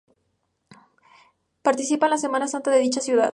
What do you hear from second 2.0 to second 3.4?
en la Semana Santa de dicha ciudad.